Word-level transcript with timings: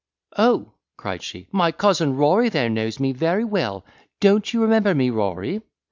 "Oh!" 0.35 0.71
cried 0.97 1.21
she, 1.21 1.47
"my 1.51 1.71
cousin 1.71 2.15
Rory 2.15 2.49
there 2.49 2.71
knows 2.71 2.99
me 2.99 3.11
very 3.11 3.43
well. 3.45 3.85
Don't 4.19 4.51
you 4.51 4.59
remember 4.59 4.95
me, 4.95 5.11
Rory?" 5.11 5.61